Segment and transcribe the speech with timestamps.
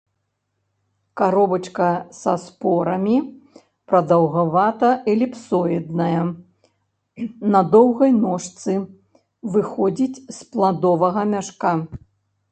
[1.19, 1.87] Каробачка
[2.19, 3.17] са спорамі
[3.91, 6.23] прадаўгавата-эліпсоідная,
[7.57, 8.73] на доўгай ножцы,
[9.57, 11.71] выходзіць з пладовага мяшка.